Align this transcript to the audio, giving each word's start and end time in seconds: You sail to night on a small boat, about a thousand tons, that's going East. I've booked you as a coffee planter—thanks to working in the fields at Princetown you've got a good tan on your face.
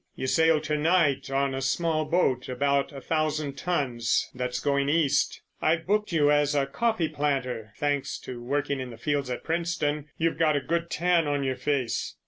You 0.15 0.25
sail 0.25 0.59
to 0.61 0.75
night 0.75 1.29
on 1.29 1.53
a 1.53 1.61
small 1.61 2.05
boat, 2.05 2.49
about 2.49 2.91
a 2.91 2.99
thousand 3.01 3.55
tons, 3.55 4.27
that's 4.33 4.59
going 4.59 4.89
East. 4.89 5.43
I've 5.61 5.85
booked 5.85 6.11
you 6.11 6.31
as 6.31 6.55
a 6.55 6.65
coffee 6.65 7.07
planter—thanks 7.07 8.17
to 8.21 8.41
working 8.41 8.79
in 8.79 8.89
the 8.89 8.97
fields 8.97 9.29
at 9.29 9.43
Princetown 9.43 10.05
you've 10.17 10.39
got 10.39 10.55
a 10.55 10.59
good 10.59 10.89
tan 10.89 11.27
on 11.27 11.43
your 11.43 11.55
face. 11.55 12.15